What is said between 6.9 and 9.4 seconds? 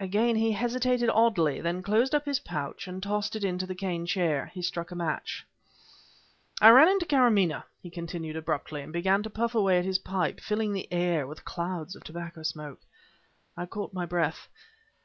Karamaneh," he continued abruptly, and began to